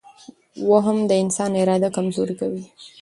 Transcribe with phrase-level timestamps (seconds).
[0.69, 2.63] وهم د انسان اراده کمزورې کوي.